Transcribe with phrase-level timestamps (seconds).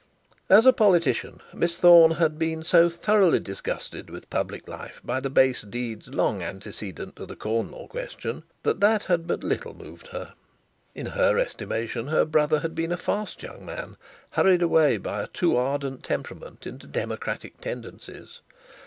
[0.49, 5.61] As a politician, Miss Thorne had been so thoroughly disgusted with public life by base
[5.61, 10.33] deeds long antecedent to the Corn Law question, that that had but little moved her.
[10.95, 13.95] In her estimation her brother had been a fast young man,
[14.31, 18.41] hurried away by a too ardent temperament into democratic tendencies.